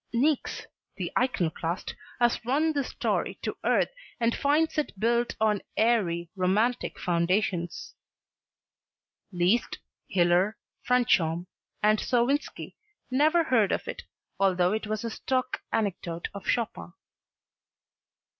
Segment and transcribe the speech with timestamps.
[0.15, 0.65] Niecks,
[0.97, 6.97] the iconoclast, has run this story to earth and finds it built on airy, romantic
[6.99, 7.93] foundations.
[9.31, 9.77] Liszt,
[10.09, 11.45] Hiller, Franchomme
[11.83, 12.73] and Sowinski
[13.11, 14.01] never heard of it
[14.39, 16.93] although it was a stock anecdote of Chopin.